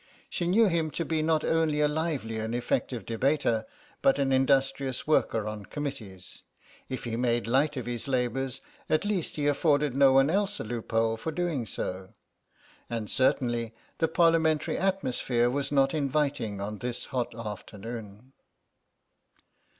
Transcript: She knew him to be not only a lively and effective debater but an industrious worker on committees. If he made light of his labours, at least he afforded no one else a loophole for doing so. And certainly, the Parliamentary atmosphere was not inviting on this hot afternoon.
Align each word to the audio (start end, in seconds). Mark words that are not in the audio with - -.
She 0.31 0.47
knew 0.47 0.65
him 0.65 0.89
to 0.97 1.05
be 1.05 1.21
not 1.21 1.43
only 1.43 1.79
a 1.79 1.87
lively 1.87 2.39
and 2.39 2.55
effective 2.55 3.05
debater 3.05 3.67
but 4.01 4.17
an 4.17 4.31
industrious 4.31 5.05
worker 5.05 5.47
on 5.47 5.67
committees. 5.67 6.41
If 6.89 7.03
he 7.03 7.15
made 7.15 7.45
light 7.45 7.77
of 7.77 7.85
his 7.85 8.07
labours, 8.07 8.61
at 8.89 9.05
least 9.05 9.35
he 9.35 9.45
afforded 9.45 9.95
no 9.95 10.11
one 10.11 10.31
else 10.31 10.59
a 10.59 10.63
loophole 10.63 11.17
for 11.17 11.31
doing 11.31 11.67
so. 11.67 12.09
And 12.89 13.11
certainly, 13.11 13.75
the 13.99 14.07
Parliamentary 14.07 14.75
atmosphere 14.75 15.51
was 15.51 15.71
not 15.71 15.93
inviting 15.93 16.59
on 16.59 16.79
this 16.79 17.05
hot 17.05 17.35
afternoon. 17.35 18.33